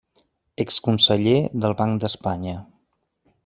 Exconseller 0.63 1.35
del 1.67 1.77
Banc 1.83 2.03
d'Espanya. 2.05 2.59